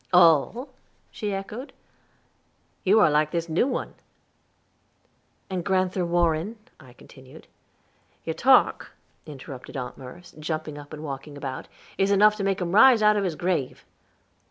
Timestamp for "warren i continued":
6.07-7.45